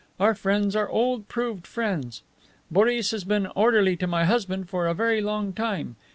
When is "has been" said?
3.11-3.45